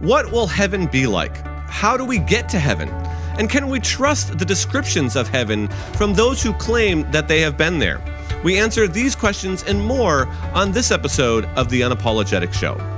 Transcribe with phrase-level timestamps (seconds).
[0.00, 1.38] What will heaven be like?
[1.68, 2.90] How do we get to heaven?
[3.38, 7.56] And can we trust the descriptions of heaven from those who claim that they have
[7.56, 8.02] been there?
[8.44, 12.95] We answer these questions and more on this episode of The Unapologetic Show.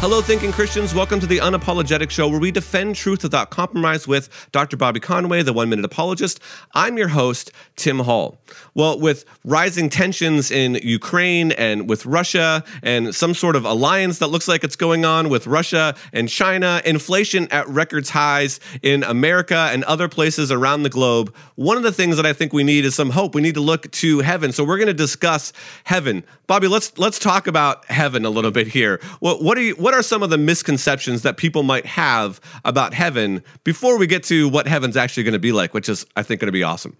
[0.00, 0.94] Hello, thinking Christians.
[0.94, 4.76] Welcome to the Unapologetic Show, where we defend truth without compromise with Dr.
[4.76, 6.38] Bobby Conway, the one minute apologist.
[6.74, 8.38] I'm your host, Tim Hall.
[8.74, 14.26] Well, with rising tensions in Ukraine and with Russia, and some sort of alliance that
[14.26, 19.70] looks like it's going on with Russia and China, inflation at records highs in America
[19.72, 22.84] and other places around the globe, one of the things that I think we need
[22.84, 23.34] is some hope.
[23.34, 24.52] We need to look to heaven.
[24.52, 26.22] So we're going to discuss heaven.
[26.46, 29.00] Bobby, let's let's talk about heaven a little bit here.
[29.20, 32.92] What what are you what are some of the misconceptions that people might have about
[32.92, 36.24] heaven before we get to what heaven's actually going to be like, which is, I
[36.24, 36.96] think, going to be awesome?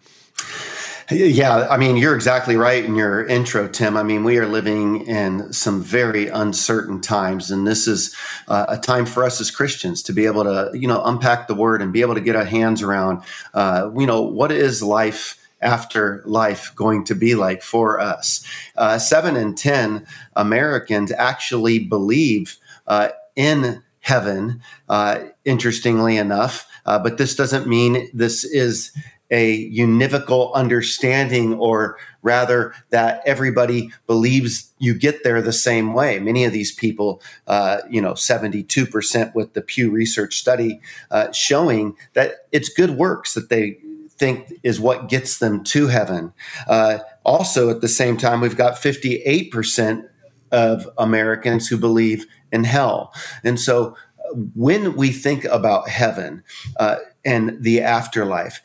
[1.10, 3.96] Yeah, I mean, you're exactly right in your intro, Tim.
[3.96, 8.14] I mean, we are living in some very uncertain times, and this is
[8.46, 11.56] uh, a time for us as Christians to be able to, you know, unpack the
[11.56, 13.20] word and be able to get our hands around,
[13.52, 18.46] uh, you know, what is life after life going to be like for us?
[18.76, 26.68] Uh, seven in 10 Americans actually believe uh, in heaven, uh, interestingly enough.
[26.84, 28.92] Uh, but this doesn't mean this is
[29.30, 36.44] a univocal understanding or rather that everybody believes you get there the same way many
[36.44, 42.46] of these people uh, you know 72% with the pew research study uh, showing that
[42.52, 43.78] it's good works that they
[44.10, 46.32] think is what gets them to heaven
[46.68, 50.08] uh, also at the same time we've got 58%
[50.52, 53.12] of americans who believe in hell.
[53.44, 56.42] And so uh, when we think about heaven
[56.78, 58.60] uh, and the afterlife,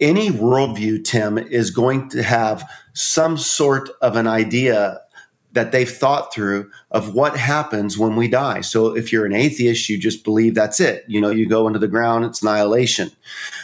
[0.00, 5.00] any worldview, Tim, is going to have some sort of an idea
[5.52, 8.60] that they've thought through of what happens when we die.
[8.60, 11.04] So if you're an atheist, you just believe that's it.
[11.08, 13.10] You know, you go into the ground, it's annihilation.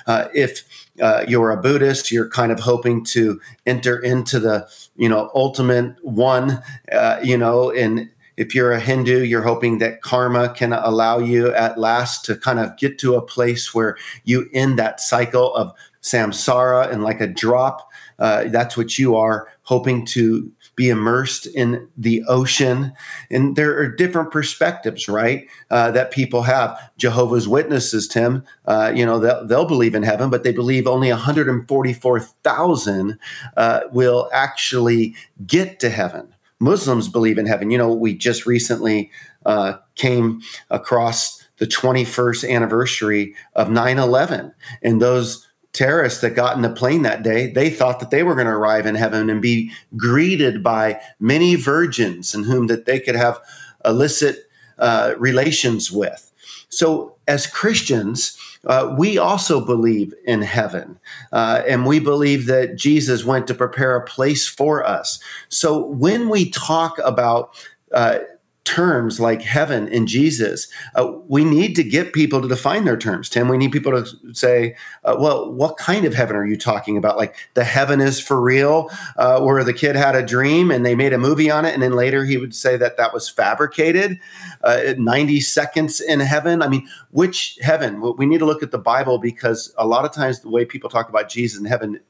[0.06, 0.64] Uh, if
[1.00, 5.96] uh, you're a Buddhist, you're kind of hoping to enter into the, you know, ultimate
[6.02, 11.18] one, uh, you know, and if you're a Hindu, you're hoping that karma can allow
[11.18, 15.54] you at last to kind of get to a place where you end that cycle
[15.54, 15.72] of
[16.02, 17.90] samsara and like a drop.
[18.18, 22.92] Uh, that's what you are hoping to be immersed in the ocean.
[23.30, 25.48] And there are different perspectives, right?
[25.70, 26.78] Uh, that people have.
[26.98, 31.10] Jehovah's Witnesses, Tim, uh, you know, they'll, they'll, believe in heaven, but they believe only
[31.10, 33.18] 144,000
[33.56, 35.14] uh, will actually
[35.46, 36.33] get to heaven.
[36.60, 37.70] Muslims believe in heaven.
[37.70, 39.10] You know, we just recently
[39.44, 44.53] uh, came across the 21st anniversary of 9 11.
[44.82, 48.34] And those terrorists that got in the plane that day, they thought that they were
[48.34, 53.00] going to arrive in heaven and be greeted by many virgins in whom that they
[53.00, 53.41] could have
[53.84, 54.48] illicit
[54.78, 56.30] uh, relations with.
[56.68, 60.98] So, as Christians, uh, we also believe in heaven,
[61.32, 65.20] uh, and we believe that Jesus went to prepare a place for us.
[65.48, 67.54] So when we talk about
[67.92, 68.20] uh,
[68.64, 73.28] terms like heaven and Jesus, uh, we need to get people to define their terms.
[73.28, 76.97] Tim, we need people to say, uh, well, what kind of heaven are you talking
[76.97, 77.16] about?
[77.16, 80.94] Like the heaven is for real, uh, where the kid had a dream and they
[80.94, 81.75] made a movie on it.
[81.75, 84.19] And then later he would say that that was fabricated,
[84.62, 86.62] uh, 90 seconds in heaven.
[86.62, 88.00] I mean, which heaven?
[88.16, 90.88] We need to look at the Bible because a lot of times the way people
[90.88, 92.00] talk about Jesus in heaven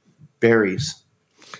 [0.40, 1.03] varies.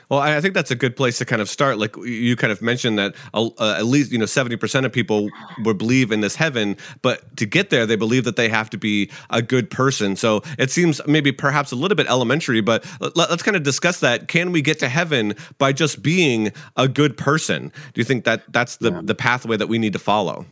[0.09, 1.79] Well, I think that's a good place to kind of start.
[1.79, 5.31] Like you kind of mentioned that uh, at least you know seventy percent of people
[5.65, 8.79] would believe in this heaven, but to get there, they believe that they have to
[8.79, 10.17] be a good person.
[10.17, 14.01] So it seems maybe perhaps a little bit elementary, but let, us kind of discuss
[14.01, 14.29] that.
[14.29, 17.73] Can we get to heaven by just being a good person?
[17.93, 19.01] Do you think that that's the yeah.
[19.03, 20.47] the pathway that we need to follow?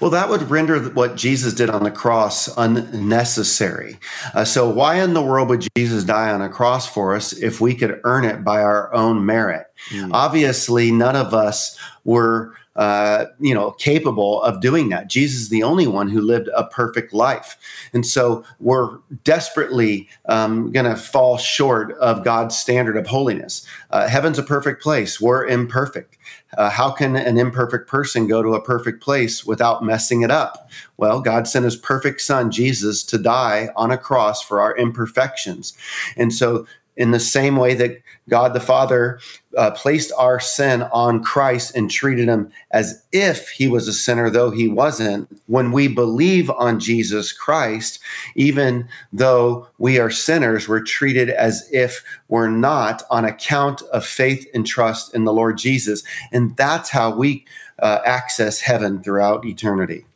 [0.00, 3.98] Well, that would render what Jesus did on the cross unnecessary.
[4.34, 7.60] Uh, so, why in the world would Jesus die on a cross for us if
[7.60, 9.66] we could earn it by our own merit?
[9.90, 10.10] Mm.
[10.12, 15.08] Obviously, none of us were uh, you know, capable of doing that.
[15.08, 17.56] Jesus is the only one who lived a perfect life.
[17.92, 23.66] And so we're desperately um, going to fall short of God's standard of holiness.
[23.90, 25.20] Uh, heaven's a perfect place.
[25.20, 26.18] We're imperfect.
[26.56, 30.68] Uh, how can an imperfect person go to a perfect place without messing it up?
[30.96, 35.74] Well, God sent his perfect son, Jesus, to die on a cross for our imperfections.
[36.16, 36.66] And so
[36.96, 37.98] in the same way that
[38.28, 39.20] God the Father
[39.56, 44.30] uh, placed our sin on Christ and treated him as if he was a sinner,
[44.30, 45.28] though he wasn't.
[45.46, 48.00] When we believe on Jesus Christ,
[48.34, 54.46] even though we are sinners, we're treated as if we're not on account of faith
[54.54, 56.02] and trust in the Lord Jesus.
[56.32, 57.44] And that's how we
[57.78, 60.06] uh, access heaven throughout eternity.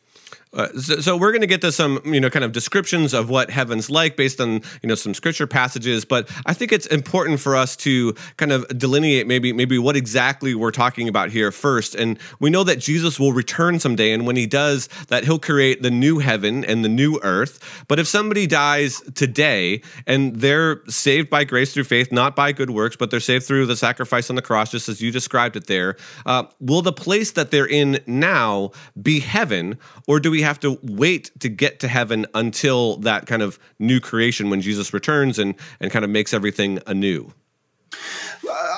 [0.59, 3.31] Uh, so, so, we're going to get to some, you know, kind of descriptions of
[3.31, 6.05] what heaven's like based on, you know, some scripture passages.
[6.05, 10.57] But I think it's important for us to kind of delineate maybe maybe what exactly
[10.57, 11.95] we're talking about here first.
[11.95, 15.83] And we know that Jesus will return someday, and when he does, that he'll create
[15.83, 17.85] the new heaven and the new earth.
[17.87, 22.71] But if somebody dies today and they're saved by grace through faith, not by good
[22.71, 25.69] works, but they're saved through the sacrifice on the cross, just as you described it
[25.69, 25.97] there,
[26.27, 29.79] uh, will the place that they're in now be heaven,
[30.09, 34.01] or do we have to wait to get to heaven until that kind of new
[34.01, 37.33] creation when Jesus returns and and kind of makes everything anew?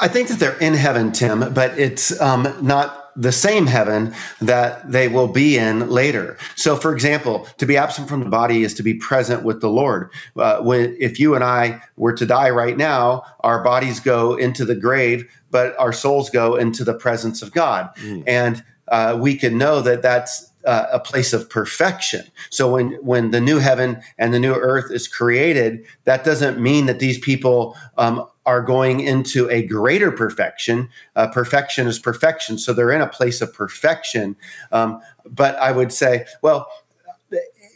[0.00, 4.90] I think that they're in heaven, Tim, but it's um, not the same heaven that
[4.90, 6.38] they will be in later.
[6.56, 9.68] So, for example, to be absent from the body is to be present with the
[9.68, 10.10] Lord.
[10.36, 14.64] Uh, when if you and I were to die right now, our bodies go into
[14.64, 18.24] the grave, but our souls go into the presence of God, mm.
[18.26, 22.24] and uh, we can know that that's uh, a place of perfection.
[22.50, 26.86] So when when the new heaven and the new earth is created, that doesn't mean
[26.86, 30.88] that these people um, are going into a greater perfection.
[31.16, 34.36] Uh, perfection is perfection, so they're in a place of perfection.
[34.72, 36.66] Um, but I would say, well.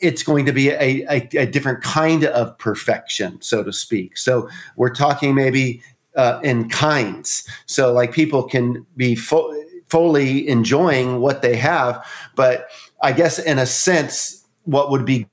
[0.00, 4.18] It's going to be a, a, a different kind of perfection, so to speak.
[4.18, 5.80] So we're talking maybe
[6.14, 7.48] uh, in kinds.
[7.64, 9.54] So like people can be full
[9.94, 12.04] fully enjoying what they have.
[12.34, 12.66] But
[13.00, 15.28] I guess in a sense, what would be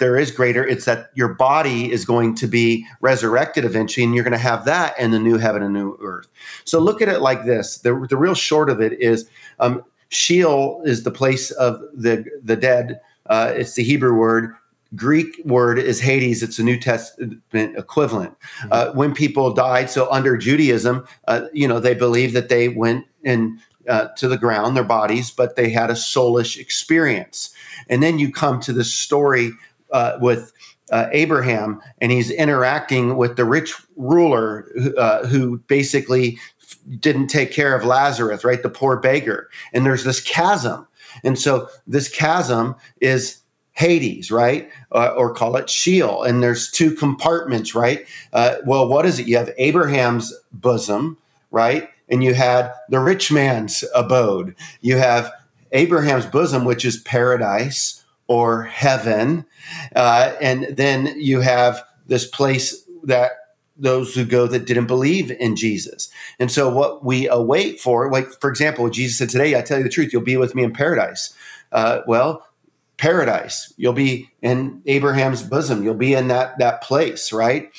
[0.00, 4.24] there is greater it's that your body is going to be resurrected eventually and you're
[4.24, 6.28] going to have that in the new heaven and new earth
[6.64, 9.28] so look at it like this the, the real short of it is
[9.60, 14.54] um, sheol is the place of the the dead uh, it's the hebrew word
[14.94, 16.42] Greek word is Hades.
[16.42, 17.42] It's a New Testament
[17.78, 18.38] equivalent.
[18.38, 18.68] Mm-hmm.
[18.72, 23.06] Uh, when people died, so under Judaism, uh, you know, they believed that they went
[23.24, 27.54] and uh, to the ground, their bodies, but they had a soulish experience.
[27.88, 29.52] And then you come to this story
[29.92, 30.52] uh, with
[30.90, 36.38] uh, Abraham, and he's interacting with the rich ruler uh, who basically
[36.98, 38.62] didn't take care of Lazarus, right?
[38.62, 39.48] The poor beggar.
[39.72, 40.86] And there's this chasm.
[41.24, 43.38] And so this chasm is
[43.72, 44.70] Hades, right?
[44.90, 46.22] Uh, or call it Sheol.
[46.22, 48.06] And there's two compartments, right?
[48.32, 49.26] Uh, well, what is it?
[49.26, 51.16] You have Abraham's bosom,
[51.50, 51.88] right?
[52.08, 54.54] And you had the rich man's abode.
[54.80, 55.32] You have
[55.72, 59.44] Abraham's bosom, which is paradise or heaven.
[59.96, 63.32] Uh, and then you have this place that
[63.76, 66.08] those who go that didn't believe in Jesus.
[66.38, 69.84] And so, what we await for, like, for example, Jesus said today, I tell you
[69.84, 71.34] the truth, you'll be with me in paradise.
[71.72, 72.46] Uh, well,
[72.98, 77.72] paradise, you'll be in Abraham's bosom, you'll be in that, that place, right?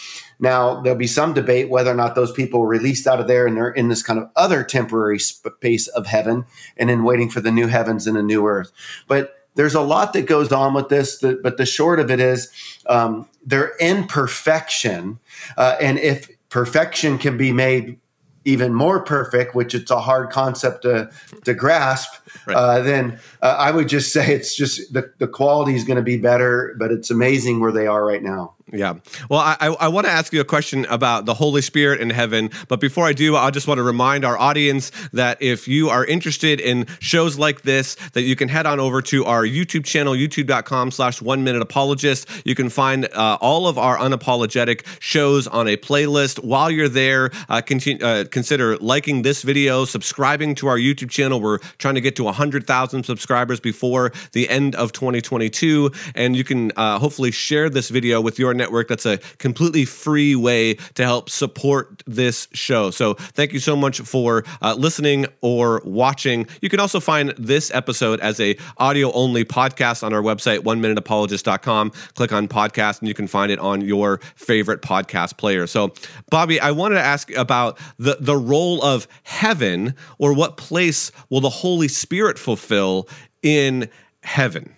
[0.44, 3.48] Now, there'll be some debate whether or not those people were released out of there
[3.48, 6.44] and they're in this kind of other temporary space of heaven
[6.76, 8.74] and then waiting for the new heavens and a new earth.
[9.08, 12.52] But there's a lot that goes on with this, but the short of it is
[12.88, 15.18] um, they're in perfection.
[15.56, 17.98] Uh, and if perfection can be made
[18.44, 21.10] even more perfect, which it's a hard concept to,
[21.46, 22.12] to grasp,
[22.46, 22.58] right.
[22.58, 26.04] uh, then uh, I would just say it's just the, the quality is going to
[26.04, 28.53] be better, but it's amazing where they are right now.
[28.74, 28.96] Yeah.
[29.30, 32.50] Well, I, I want to ask you a question about the Holy Spirit in heaven.
[32.68, 36.04] But before I do, I just want to remind our audience that if you are
[36.04, 40.14] interested in shows like this, that you can head on over to our YouTube channel,
[40.14, 42.28] youtube.com slash one minute apologist.
[42.46, 46.44] You can find uh, all of our unapologetic shows on a playlist.
[46.44, 51.40] While you're there, uh, continue, uh, consider liking this video, subscribing to our YouTube channel.
[51.40, 55.92] We're trying to get to 100,000 subscribers before the end of 2022.
[56.16, 58.88] And you can uh, hopefully share this video with your Network.
[58.88, 62.92] That's a completely free way to help support this show.
[62.92, 66.48] So thank you so much for uh, listening or watching.
[66.62, 70.82] You can also find this episode as a audio only podcast on our website, one
[70.82, 71.92] minuteapologist.com.
[72.16, 75.68] Click on podcast and you can find it on your favorite podcast player.
[75.68, 75.94] So,
[76.30, 81.42] Bobby, I wanted to ask about the, the role of heaven or what place will
[81.42, 83.10] the Holy Spirit fulfill
[83.42, 83.90] in
[84.24, 84.74] heaven?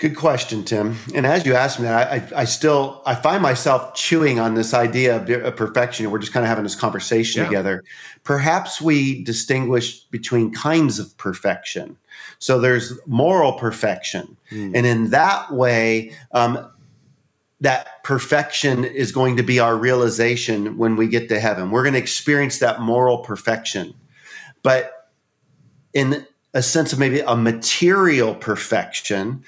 [0.00, 0.96] Good question, Tim.
[1.14, 4.72] And as you asked me that, I, I, still I find myself chewing on this
[4.72, 6.10] idea of perfection.
[6.10, 7.48] We're just kind of having this conversation yeah.
[7.48, 7.84] together.
[8.24, 11.98] Perhaps we distinguish between kinds of perfection.
[12.38, 14.74] So there's moral perfection, mm.
[14.74, 16.66] and in that way, um,
[17.60, 21.70] that perfection is going to be our realization when we get to heaven.
[21.70, 23.92] We're going to experience that moral perfection.
[24.62, 25.10] But
[25.92, 29.44] in a sense of maybe a material perfection,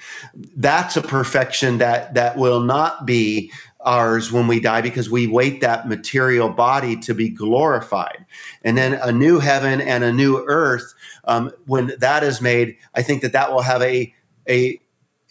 [0.55, 5.59] that's a perfection that that will not be ours when we die because we wait
[5.59, 8.25] that material body to be glorified.
[8.63, 10.93] And then a new heaven and a new earth,
[11.25, 14.13] um, when that is made, I think that that will have a
[14.47, 14.79] a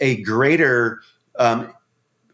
[0.01, 1.01] a greater
[1.39, 1.73] um,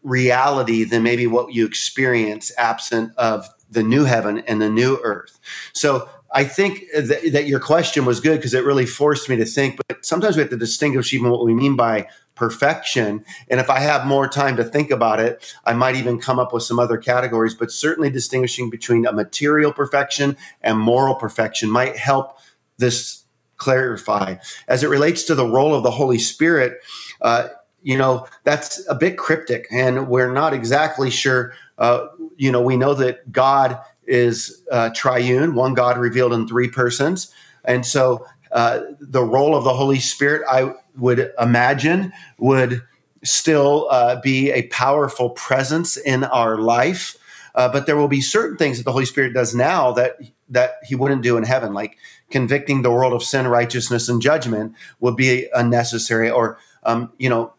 [0.03, 5.39] reality than maybe what you experience absent of the new heaven and the new earth.
[5.73, 9.45] So I think that, that your question was good because it really forced me to
[9.45, 9.79] think.
[9.87, 13.25] But sometimes we have to distinguish even what we mean by perfection.
[13.49, 16.53] And if I have more time to think about it, I might even come up
[16.53, 17.53] with some other categories.
[17.53, 22.37] But certainly distinguishing between a material perfection and moral perfection might help
[22.77, 23.23] this
[23.57, 24.35] clarify.
[24.67, 26.79] As it relates to the role of the Holy Spirit,
[27.21, 27.49] uh,
[27.81, 31.53] you know, that's a bit cryptic, and we're not exactly sure.
[31.77, 36.69] Uh, you know, we know that God is uh, triune, one God revealed in three
[36.69, 37.33] persons.
[37.63, 42.81] And so uh, the role of the Holy Spirit, I would imagine, would
[43.23, 47.15] still uh, be a powerful presence in our life.
[47.55, 50.17] Uh, but there will be certain things that the Holy Spirit does now that
[50.49, 51.97] that He wouldn't do in heaven, like
[52.31, 56.29] convicting the world of sin, righteousness, and judgment would be unnecessary.
[56.29, 57.53] Or, um, you know,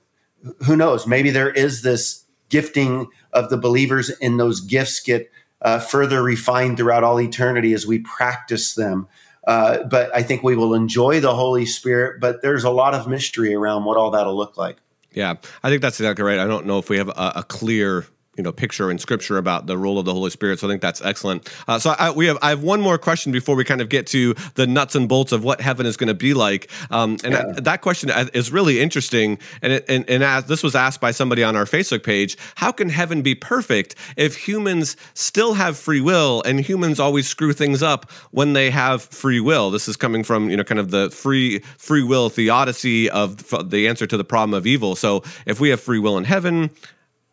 [0.66, 1.06] who knows?
[1.06, 5.30] Maybe there is this gifting of the believers, and those gifts get
[5.62, 9.08] uh, further refined throughout all eternity as we practice them.
[9.46, 13.08] Uh, but I think we will enjoy the Holy Spirit, but there's a lot of
[13.08, 14.76] mystery around what all that'll look like.
[15.12, 16.38] Yeah, I think that's exactly right.
[16.38, 18.06] I don't know if we have a, a clear
[18.36, 20.58] you know picture in scripture about the role of the holy spirit.
[20.58, 21.48] So i think that's excellent.
[21.66, 24.06] Uh, so I, we have i have one more question before we kind of get
[24.08, 26.70] to the nuts and bolts of what heaven is going to be like.
[26.90, 27.42] Um, and yeah.
[27.52, 29.38] that, that, question is really interesting.
[29.62, 32.70] And it, and, and as this was asked by somebody on our facebook page how
[32.72, 37.82] can heaven be perfect if humans still have free will and humans always screw things
[37.82, 39.70] up when they have free will?
[39.70, 43.88] This is coming from you know kind of the free free will theodicy of the
[43.88, 44.94] answer to the problem of evil.
[44.94, 46.70] So if we have free will in heaven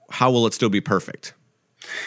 [0.09, 1.33] how will it still be perfect?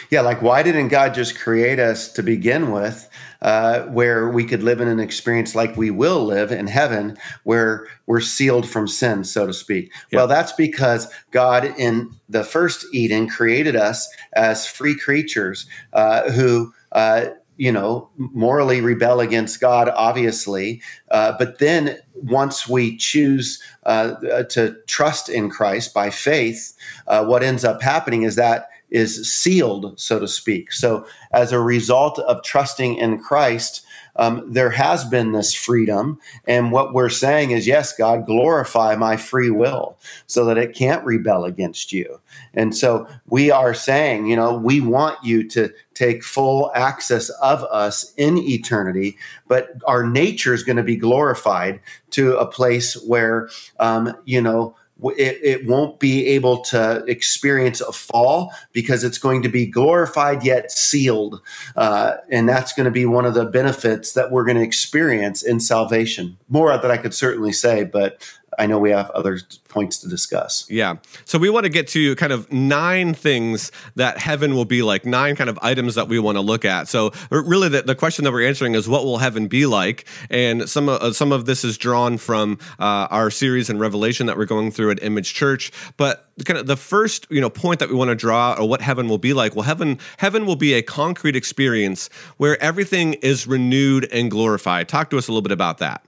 [0.09, 3.09] Yeah, like why didn't God just create us to begin with,
[3.41, 7.87] uh, where we could live in an experience like we will live in heaven, where
[8.05, 9.91] we're sealed from sin, so to speak?
[10.11, 10.19] Yeah.
[10.19, 16.73] Well, that's because God in the first Eden created us as free creatures uh, who.
[16.91, 17.27] Uh,
[17.61, 20.81] you know, morally rebel against God, obviously.
[21.11, 24.15] Uh, but then once we choose uh,
[24.45, 26.73] to trust in Christ by faith,
[27.05, 30.71] uh, what ends up happening is that is sealed, so to speak.
[30.71, 36.19] So, as a result of trusting in Christ, um, there has been this freedom.
[36.45, 41.05] And what we're saying is, yes, God, glorify my free will so that it can't
[41.05, 42.19] rebel against you.
[42.53, 47.63] And so we are saying, you know, we want you to take full access of
[47.65, 51.79] us in eternity, but our nature is going to be glorified
[52.11, 53.49] to a place where,
[53.79, 59.41] um, you know, it, it, won't be able to experience a fall because it's going
[59.41, 61.41] to be glorified yet sealed.
[61.75, 65.41] Uh, and that's going to be one of the benefits that we're going to experience
[65.41, 66.37] in salvation.
[66.49, 68.23] More that I could certainly say, but
[68.59, 69.39] I know we have other
[69.69, 70.69] points to discuss.
[70.69, 70.95] Yeah.
[71.25, 75.05] So we want to get to kind of nine things that heaven will be like,
[75.05, 76.87] nine kind of items that we want to look at.
[76.87, 80.05] So really the, the question that we're answering is what will heaven be like?
[80.29, 84.27] And some of, uh, some of this is drawn from uh, our series in Revelation
[84.27, 85.71] that we're going through at Image Church.
[85.95, 88.81] But kind of the first, you know, point that we want to draw or what
[88.81, 93.47] heaven will be like, well, heaven, heaven will be a concrete experience where everything is
[93.47, 94.89] renewed and glorified.
[94.89, 96.03] Talk to us a little bit about that.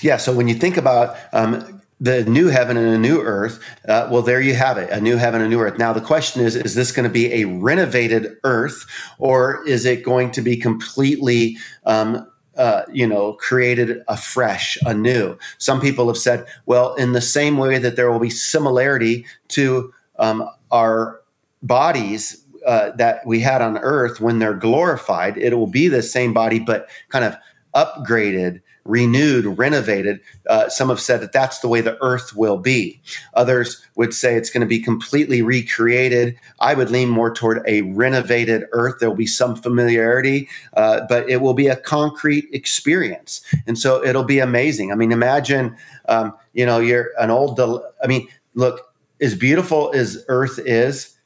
[0.00, 0.16] Yeah.
[0.16, 4.22] So when you think about um, the new heaven and a new earth, uh, well,
[4.22, 5.78] there you have it a new heaven, a new earth.
[5.78, 8.86] Now, the question is is this going to be a renovated earth
[9.18, 12.26] or is it going to be completely um,
[12.56, 15.38] uh, you know, created afresh, anew.
[15.58, 19.92] Some people have said, well, in the same way that there will be similarity to
[20.18, 21.22] um, our
[21.62, 26.32] bodies uh, that we had on earth when they're glorified, it will be the same
[26.32, 27.34] body, but kind of
[27.74, 30.20] upgraded renewed, renovated.
[30.48, 33.00] Uh, some have said that that's the way the earth will be.
[33.34, 36.36] Others would say it's going to be completely recreated.
[36.60, 38.96] I would lean more toward a renovated earth.
[38.98, 43.42] There will be some familiarity, uh, but it will be a concrete experience.
[43.66, 44.90] And so it'll be amazing.
[44.90, 45.76] I mean, imagine,
[46.08, 51.16] um, you know, you're an old, del- I mean, look, as beautiful as earth is,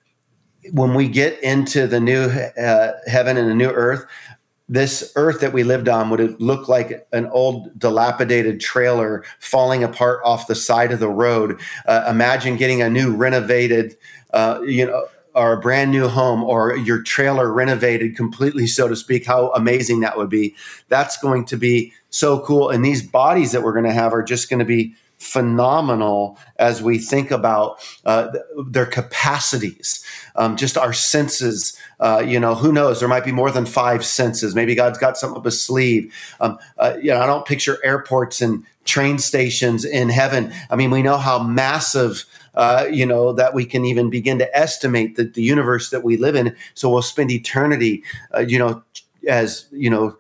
[0.73, 4.05] when we get into the new uh, heaven and the new earth,
[4.69, 10.21] this earth that we lived on would look like an old dilapidated trailer falling apart
[10.25, 11.61] off the side of the road.
[11.87, 13.97] Uh, imagine getting a new renovated,
[14.33, 18.97] uh, you know, or a brand new home or your trailer renovated completely, so to
[18.97, 19.27] speak.
[19.27, 20.57] How amazing that would be!
[20.89, 22.71] That's going to be so cool.
[22.71, 26.83] And these bodies that we're going to have are just going to be phenomenal as
[26.83, 28.29] we think about uh,
[28.67, 30.05] their capacities,
[30.37, 31.77] um, just our senses.
[32.01, 33.01] Uh, you know, who knows?
[33.01, 34.55] There might be more than five senses.
[34.55, 36.13] Maybe God's got something up his sleeve.
[36.41, 40.53] Um, uh, you know, I don't picture airports and train stations in heaven.
[40.71, 42.25] I mean, we know how massive.
[42.55, 46.17] Uh, you know that we can even begin to estimate that the universe that we
[46.17, 46.57] live in.
[46.73, 48.03] So we'll spend eternity,
[48.35, 48.83] uh, you know,
[49.29, 50.17] as you know,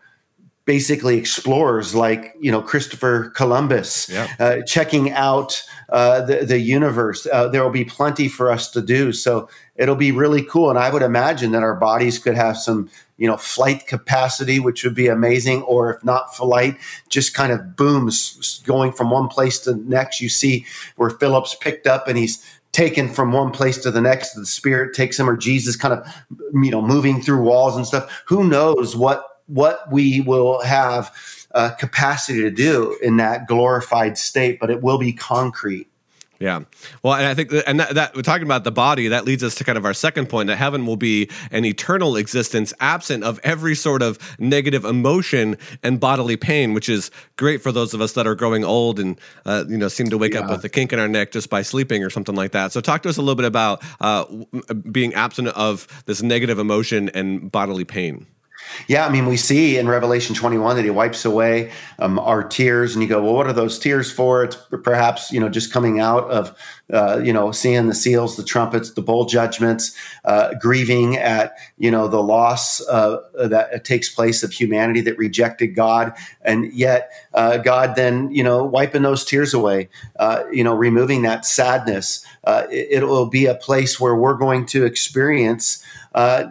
[0.66, 4.35] basically explorers like you know Christopher Columbus, yeah.
[4.38, 7.26] uh, checking out uh, the the universe.
[7.32, 10.68] Uh, there will be plenty for us to do, so it'll be really cool.
[10.68, 14.85] And I would imagine that our bodies could have some you know flight capacity, which
[14.85, 15.62] would be amazing.
[15.62, 16.76] Or if not flight,
[17.08, 20.20] just kind of booms going from one place to the next.
[20.20, 24.35] You see where Philip's picked up and he's taken from one place to the next
[24.35, 26.06] the spirit takes him or jesus kind of
[26.52, 31.14] you know moving through walls and stuff who knows what what we will have
[31.54, 35.88] uh, capacity to do in that glorified state, but it will be concrete.
[36.38, 36.64] Yeah.
[37.02, 39.42] Well, and I think, that, and that, that, we're talking about the body, that leads
[39.42, 43.24] us to kind of our second point that heaven will be an eternal existence absent
[43.24, 48.02] of every sort of negative emotion and bodily pain, which is great for those of
[48.02, 50.40] us that are growing old and, uh, you know, seem to wake yeah.
[50.40, 52.72] up with a kink in our neck just by sleeping or something like that.
[52.72, 54.26] So, talk to us a little bit about uh,
[54.90, 58.26] being absent of this negative emotion and bodily pain.
[58.88, 62.94] Yeah, I mean, we see in Revelation 21 that he wipes away um, our tears,
[62.94, 64.44] and you go, well, what are those tears for?
[64.44, 66.56] It's perhaps, you know, just coming out of,
[66.92, 71.90] uh, you know, seeing the seals, the trumpets, the bowl judgments, uh, grieving at, you
[71.90, 76.12] know, the loss uh, that takes place of humanity that rejected God.
[76.42, 81.23] And yet, uh, God then, you know, wiping those tears away, uh, you know, removing
[81.23, 82.25] that sadness.
[82.44, 85.82] Uh, it, it, will be a place where we're going to experience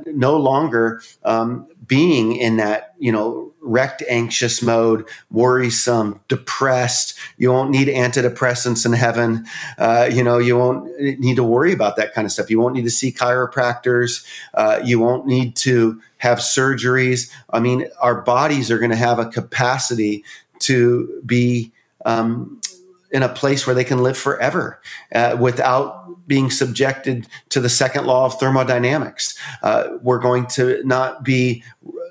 [0.06, 1.02] no longer.
[1.24, 7.18] Um, being in that, you know, wrecked, anxious mode, worrisome, depressed.
[7.38, 9.46] You won't need antidepressants in heaven.
[9.78, 12.50] Uh, you know, you won't need to worry about that kind of stuff.
[12.50, 14.26] You won't need to see chiropractors.
[14.54, 17.32] Uh, you won't need to have surgeries.
[17.50, 20.24] I mean, our bodies are going to have a capacity
[20.60, 21.72] to be
[22.06, 22.62] um,
[23.16, 24.82] in a place where they can live forever
[25.14, 29.40] uh, without being subjected to the second law of thermodynamics.
[29.64, 31.64] Uh, we're going to not be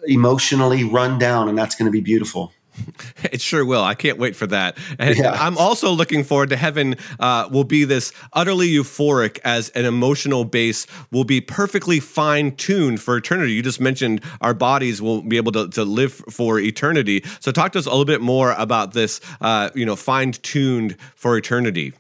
[0.07, 2.55] emotionally run down, and that's going to be beautiful.
[3.33, 3.83] It sure will.
[3.83, 4.77] I can't wait for that.
[4.99, 5.33] And yeah.
[5.33, 6.97] I'm also looking forward to heaven.
[7.19, 13.01] Uh, will be this utterly euphoric as an emotional base will be perfectly fine tuned
[13.01, 13.53] for eternity.
[13.53, 17.25] You just mentioned our bodies will be able to, to live for eternity.
[17.41, 19.21] So talk to us a little bit more about this.
[19.41, 21.95] Uh, you know, fine tuned for eternity.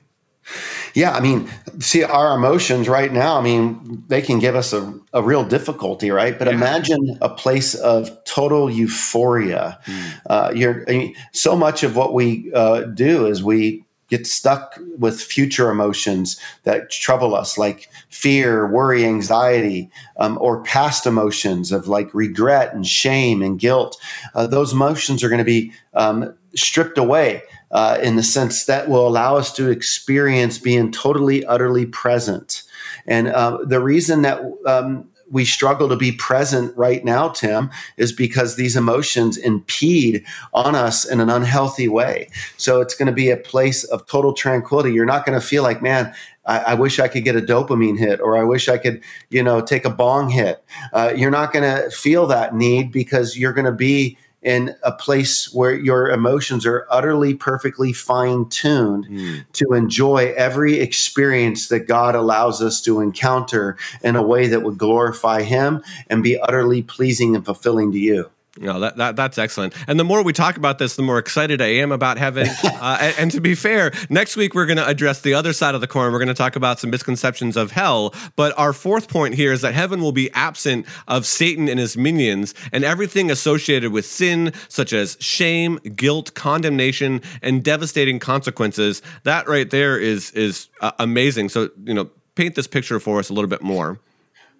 [0.94, 4.94] Yeah, I mean, see, our emotions right now, I mean, they can give us a,
[5.12, 6.38] a real difficulty, right?
[6.38, 6.54] But yeah.
[6.54, 9.78] imagine a place of total euphoria.
[9.86, 10.20] Mm.
[10.26, 14.78] Uh, you're, I mean, so much of what we uh, do is we get stuck
[14.98, 21.88] with future emotions that trouble us, like fear, worry, anxiety, um, or past emotions of
[21.88, 24.00] like regret and shame and guilt.
[24.34, 27.42] Uh, those emotions are going to be um, stripped away
[27.74, 32.62] uh, in the sense that will allow us to experience being totally, utterly present.
[33.06, 38.12] And uh, the reason that um, we struggle to be present right now, Tim, is
[38.12, 42.28] because these emotions impede on us in an unhealthy way.
[42.56, 44.92] So it's going to be a place of total tranquility.
[44.92, 46.14] You're not going to feel like, man,
[46.46, 49.42] I, I, wish I could get a dopamine hit, or I wish I could, you
[49.42, 50.62] know, take a bong hit.
[50.92, 54.92] Uh, you're not going to feel that need because you're going to be in a
[54.92, 59.44] place where your emotions are utterly perfectly fine tuned mm.
[59.54, 64.78] to enjoy every experience that God allows us to encounter in a way that would
[64.78, 68.30] glorify Him and be utterly pleasing and fulfilling to you.
[68.56, 69.74] No, that, that that's excellent.
[69.88, 72.48] And the more we talk about this, the more excited I am about heaven.
[72.84, 75.74] Uh, and, and, to be fair, next week we're going to address the other side
[75.74, 76.12] of the coin.
[76.12, 78.14] We're going to talk about some misconceptions of hell.
[78.36, 81.96] But our fourth point here is that heaven will be absent of Satan and his
[81.96, 89.00] minions and everything associated with sin, such as shame, guilt, condemnation, and devastating consequences.
[89.22, 91.48] That right there is is uh, amazing.
[91.48, 93.98] So you know, paint this picture for us a little bit more.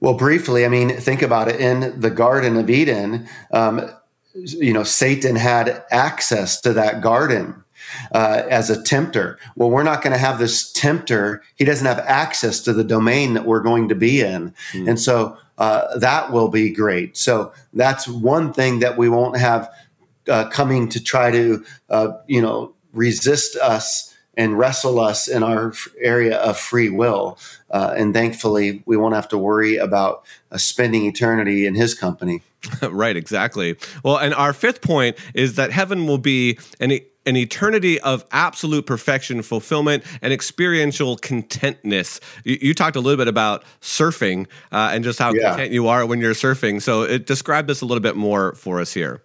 [0.00, 1.60] Well, briefly, I mean, think about it.
[1.60, 3.90] In the Garden of Eden, um,
[4.34, 7.64] you know, Satan had access to that garden
[8.12, 9.38] uh, as a tempter.
[9.56, 11.42] Well, we're not going to have this tempter.
[11.56, 14.54] He doesn't have access to the domain that we're going to be in.
[14.72, 14.90] Mm.
[14.90, 17.16] And so uh, that will be great.
[17.16, 19.70] So that's one thing that we won't have
[20.28, 25.72] uh, coming to try to, uh, you know, resist us and wrestle us in our
[25.98, 27.38] area of free will.
[27.70, 32.42] Uh, and thankfully, we won't have to worry about uh, spending eternity in His company.
[32.82, 33.76] right, exactly.
[34.02, 38.84] Well, and our fifth point is that heaven will be an an eternity of absolute
[38.84, 42.20] perfection, fulfillment, and experiential contentness.
[42.44, 45.48] You, you talked a little bit about surfing uh, and just how yeah.
[45.48, 46.82] content you are when you're surfing.
[46.82, 49.22] So, it, describe this a little bit more for us here.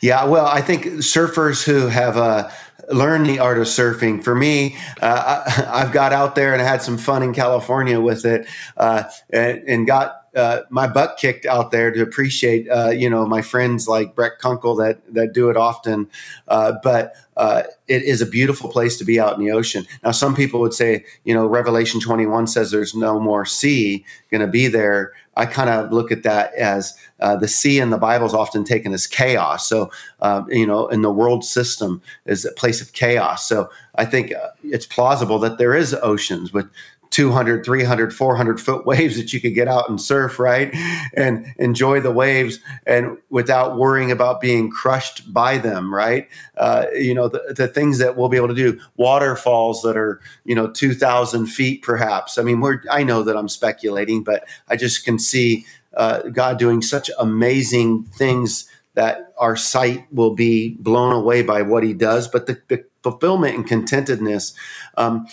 [0.00, 2.48] Yeah, well, I think surfers who have uh,
[2.90, 6.82] learned the art of surfing, for me, uh, I, have got out there and had
[6.82, 8.46] some fun in California with it,
[8.76, 13.26] uh, and, and, got uh, my butt kicked out there to appreciate, uh, you know,
[13.26, 16.08] my friends like Brett Kunkle that that do it often.
[16.48, 19.86] Uh, but uh, it is a beautiful place to be out in the ocean.
[20.02, 24.40] Now, some people would say, you know, Revelation 21 says there's no more sea going
[24.40, 25.12] to be there.
[25.36, 28.64] I kind of look at that as uh, the sea in the Bible is often
[28.64, 29.68] taken as chaos.
[29.68, 33.46] So, um, you know, in the world system is a place of chaos.
[33.46, 34.32] So I think
[34.64, 36.70] it's plausible that there is oceans with
[37.16, 40.70] 200 300 400 foot waves that you could get out and surf right?
[41.14, 46.28] And enjoy the waves and without worrying about being crushed by them right?
[46.58, 50.20] Uh, you know the, the things that we'll be able to do waterfalls that are
[50.44, 52.36] you know 2000 feet perhaps.
[52.36, 56.58] I mean we're i know that i'm speculating but i just can see uh, god
[56.58, 62.28] doing such amazing things that our sight will be blown away by what he does.
[62.28, 64.54] But the, the fulfillment and contentedness
[64.96, 65.26] um,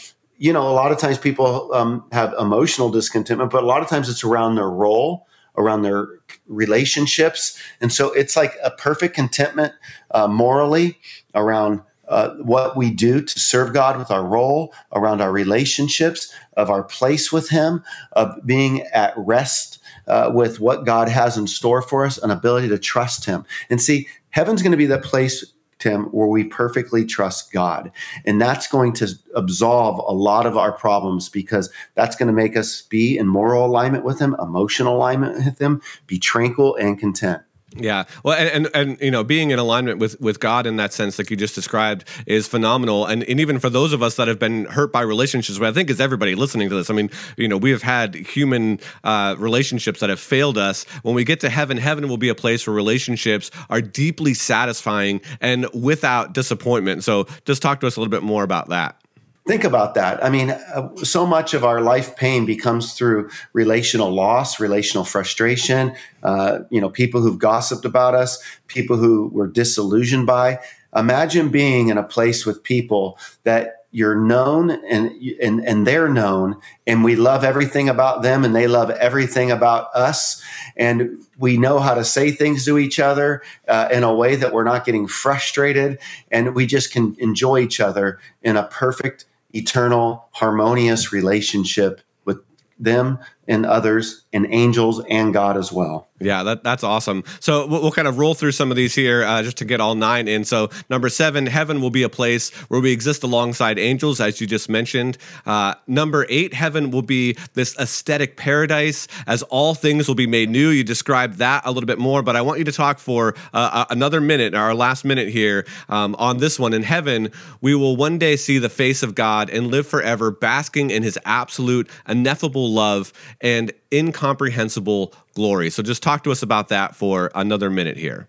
[0.43, 3.87] you know, a lot of times people um, have emotional discontentment, but a lot of
[3.87, 5.25] times it's around their role,
[5.55, 6.05] around their
[6.47, 7.57] relationships.
[7.79, 9.71] And so it's like a perfect contentment
[10.11, 10.99] uh, morally
[11.33, 16.69] around uh, what we do to serve God with our role, around our relationships, of
[16.69, 21.81] our place with Him, of being at rest uh, with what God has in store
[21.81, 23.45] for us, an ability to trust Him.
[23.69, 25.53] And see, heaven's going to be the place
[25.83, 27.91] Tim, where we perfectly trust God.
[28.25, 32.55] And that's going to absolve a lot of our problems because that's going to make
[32.55, 37.41] us be in moral alignment with Him, emotional alignment with Him, be tranquil and content.
[37.75, 40.93] Yeah, well, and, and, and you know, being in alignment with with God in that
[40.93, 43.05] sense, like you just described, is phenomenal.
[43.05, 45.89] And and even for those of us that have been hurt by relationships, I think
[45.89, 46.89] is everybody listening to this.
[46.89, 50.83] I mean, you know, we have had human uh, relationships that have failed us.
[51.01, 55.21] When we get to heaven, heaven will be a place where relationships are deeply satisfying
[55.41, 57.03] and without disappointment.
[57.03, 59.02] So, just talk to us a little bit more about that
[59.45, 60.23] think about that.
[60.23, 65.95] I mean, uh, so much of our life pain becomes through relational loss, relational frustration.
[66.23, 70.59] Uh, you know, people who've gossiped about us, people who we're disillusioned by.
[70.95, 76.59] Imagine being in a place with people that you're known and, and and they're known
[76.87, 80.41] and we love everything about them and they love everything about us
[80.75, 84.51] and we know how to say things to each other uh, in a way that
[84.51, 85.99] we're not getting frustrated
[86.31, 92.39] and we just can enjoy each other in a perfect eternal, harmonious relationship with
[92.79, 96.07] them and others and angels and God as well.
[96.23, 97.23] Yeah, that, that's awesome.
[97.39, 99.81] So we'll, we'll, kind of roll through some of these here uh, just to get
[99.81, 100.45] all nine in.
[100.45, 104.47] So, number seven, heaven will be a place where we exist alongside angels, as you
[104.47, 105.17] just mentioned.
[105.45, 110.49] Uh, number eight, heaven will be this aesthetic paradise as all things will be made
[110.49, 110.69] new.
[110.69, 113.85] You described that a little bit more, but I want you to talk for uh,
[113.89, 116.73] another minute, our last minute here um, on this one.
[116.73, 120.89] In heaven, we will one day see the face of God and live forever, basking
[120.89, 123.11] in his absolute, ineffable love
[123.43, 125.69] and incomprehensible glory.
[125.69, 128.27] So just talk to us about that for another minute here.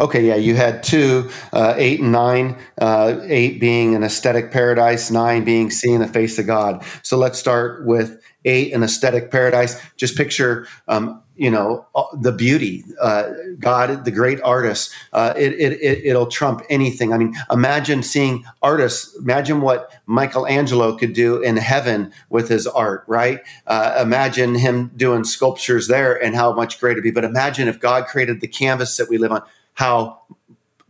[0.00, 2.58] Okay, yeah, you had two, uh, eight and nine.
[2.80, 6.84] Uh, eight being an aesthetic paradise, nine being seeing the face of God.
[7.02, 9.80] So let's start with eight, an aesthetic paradise.
[9.96, 15.54] Just picture um, you know uh, the beauty uh, god the great artist uh, it,
[15.54, 17.14] it, it, will trump anything.
[17.14, 23.04] I mean imagine seeing artists imagine what michelangelo could do in heaven with his art
[23.06, 23.40] right?
[23.66, 27.10] Uh, imagine him doing sculptures there and how much greater it'd be.
[27.10, 30.20] But imagine if god created the canvas that we live on how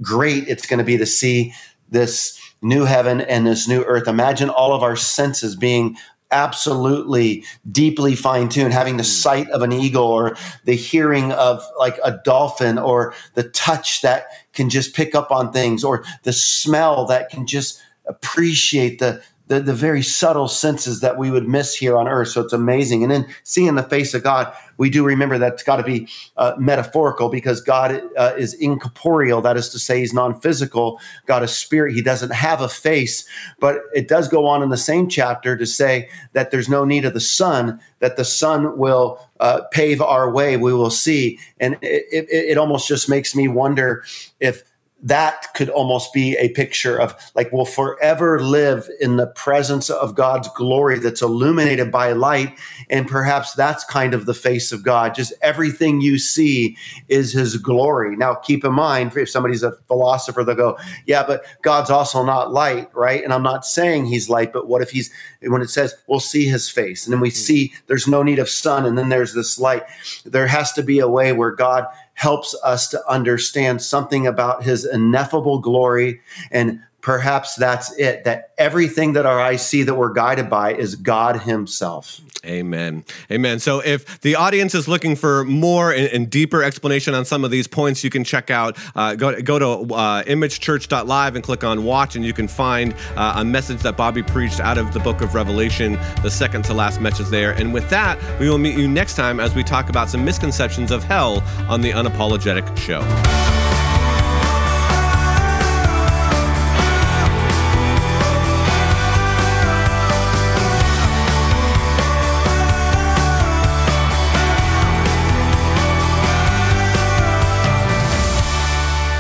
[0.03, 1.55] great it's going to be to see
[1.91, 4.09] this new heaven and this new earth.
[4.09, 5.97] Imagine all of our senses being
[6.33, 9.09] absolutely deeply fine tuned, having the hmm.
[9.09, 14.27] sight of an eagle or the hearing of like a dolphin or the touch that
[14.53, 19.59] can just pick up on things or the smell that can just appreciate the the,
[19.59, 22.29] the very subtle senses that we would miss here on earth.
[22.29, 23.03] So it's amazing.
[23.03, 26.07] And then seeing the face of God, we do remember that it's got to be
[26.37, 29.43] uh, metaphorical because God uh, is incorporeal.
[29.43, 31.01] That is to say, he's non physical.
[31.27, 31.97] God is spirit.
[31.97, 33.29] He doesn't have a face.
[33.59, 37.05] But it does go on in the same chapter to say that there's no need
[37.05, 40.59] of the sun, that the sun will uh, pave our way.
[40.59, 41.41] We will see.
[41.59, 44.05] And it, it, it almost just makes me wonder
[44.39, 44.63] if
[45.03, 50.15] that could almost be a picture of like we'll forever live in the presence of
[50.15, 52.59] God's glory that's illuminated by light.
[52.91, 55.15] And perhaps that's kind of the face of God.
[55.15, 56.77] Just everything you see
[57.09, 58.17] is his glory.
[58.17, 62.53] Now, keep in mind, if somebody's a philosopher, they'll go, yeah, but God's also not
[62.53, 63.25] light, right?
[63.25, 65.11] And I'm not saying he's light, but what if he's,
[65.43, 67.35] when it says we'll see his face and then we hmm.
[67.35, 69.85] see there's no need of sun and then there's this light,
[70.25, 71.87] there has to be a way where God
[72.21, 79.15] helps us to understand something about his ineffable glory and perhaps that's it that everything
[79.15, 82.21] that our eyes see that we're guided by is god himself.
[82.45, 83.05] Amen.
[83.31, 83.59] Amen.
[83.59, 87.51] So if the audience is looking for more and, and deeper explanation on some of
[87.51, 91.85] these points you can check out uh, go, go to uh, imagechurch.live and click on
[91.85, 95.21] watch and you can find uh, a message that bobby preached out of the book
[95.21, 97.53] of revelation the second to last message there.
[97.53, 100.91] And with that we will meet you next time as we talk about some misconceptions
[100.91, 103.01] of hell on the unapologetic show